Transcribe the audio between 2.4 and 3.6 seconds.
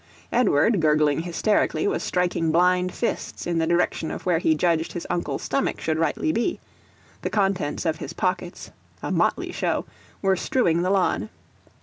blind fists in